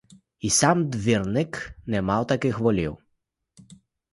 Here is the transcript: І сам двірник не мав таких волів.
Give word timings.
І 0.39 0.49
сам 0.49 0.89
двірник 0.89 1.69
не 1.85 2.01
мав 2.01 2.27
таких 2.27 2.59
волів. 2.59 2.97